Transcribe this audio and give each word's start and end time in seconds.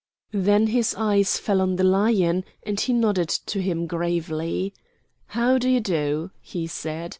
Then 0.33 0.65
his 0.65 0.95
eyes 0.97 1.37
fell 1.37 1.61
on 1.61 1.75
the 1.75 1.83
Lion, 1.83 2.43
and 2.63 2.79
he 2.79 2.91
nodded 2.91 3.29
to 3.45 3.61
him 3.61 3.85
gravely. 3.85 4.73
"How 5.27 5.59
do 5.59 5.69
you 5.69 5.79
do?" 5.79 6.31
he 6.41 6.65
said. 6.65 7.09